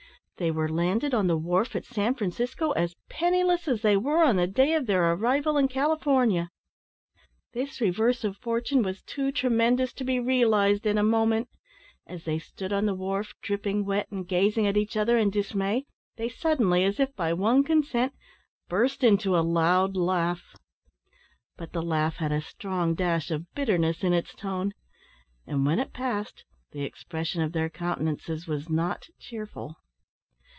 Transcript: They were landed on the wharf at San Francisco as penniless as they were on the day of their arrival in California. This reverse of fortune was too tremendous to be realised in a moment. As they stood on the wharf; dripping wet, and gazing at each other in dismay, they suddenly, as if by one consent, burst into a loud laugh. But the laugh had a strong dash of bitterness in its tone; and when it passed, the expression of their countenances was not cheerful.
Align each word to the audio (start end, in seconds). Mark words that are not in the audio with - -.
They 0.37 0.49
were 0.49 0.67
landed 0.67 1.13
on 1.13 1.27
the 1.27 1.37
wharf 1.37 1.75
at 1.75 1.85
San 1.85 2.15
Francisco 2.15 2.71
as 2.71 2.95
penniless 3.09 3.67
as 3.67 3.83
they 3.83 3.95
were 3.95 4.23
on 4.23 4.37
the 4.37 4.47
day 4.47 4.73
of 4.73 4.87
their 4.87 5.13
arrival 5.13 5.55
in 5.55 5.67
California. 5.67 6.49
This 7.53 7.79
reverse 7.79 8.23
of 8.23 8.37
fortune 8.37 8.81
was 8.81 9.03
too 9.03 9.31
tremendous 9.31 9.93
to 9.93 10.03
be 10.03 10.19
realised 10.19 10.87
in 10.87 10.97
a 10.97 11.03
moment. 11.03 11.47
As 12.07 12.23
they 12.25 12.39
stood 12.39 12.73
on 12.73 12.87
the 12.87 12.95
wharf; 12.95 13.35
dripping 13.43 13.85
wet, 13.85 14.07
and 14.09 14.27
gazing 14.27 14.65
at 14.65 14.77
each 14.77 14.97
other 14.97 15.15
in 15.15 15.29
dismay, 15.29 15.85
they 16.17 16.27
suddenly, 16.27 16.83
as 16.85 16.99
if 16.99 17.15
by 17.15 17.33
one 17.33 17.63
consent, 17.63 18.11
burst 18.67 19.03
into 19.03 19.37
a 19.37 19.45
loud 19.45 19.95
laugh. 19.95 20.55
But 21.55 21.71
the 21.71 21.83
laugh 21.83 22.15
had 22.15 22.31
a 22.31 22.41
strong 22.41 22.95
dash 22.95 23.29
of 23.29 23.45
bitterness 23.53 24.03
in 24.03 24.11
its 24.11 24.33
tone; 24.33 24.73
and 25.45 25.67
when 25.67 25.77
it 25.77 25.93
passed, 25.93 26.45
the 26.71 26.81
expression 26.81 27.43
of 27.43 27.51
their 27.51 27.69
countenances 27.69 28.47
was 28.47 28.71
not 28.71 29.07
cheerful. 29.19 29.75